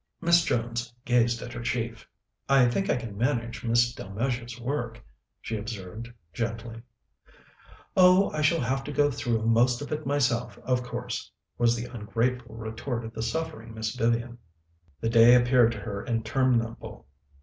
[0.19, 2.07] Miss Jones gazed at her chief.
[2.49, 4.99] "I think I can manage Miss Delmege's work,"
[5.39, 6.81] she observed gently.
[7.95, 11.85] "Oh, I shall have to go through most of it myself, of course," was the
[11.85, 14.39] ungrateful retort of the suffering Miss Vivian.
[15.01, 17.05] The day appeared to her interminable.